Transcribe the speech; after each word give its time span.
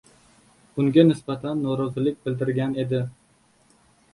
Bunga 0.77 1.03
nisbatan 1.09 1.61
norozilik 1.65 2.17
bildirilgan 2.25 2.75
edi. 2.85 3.03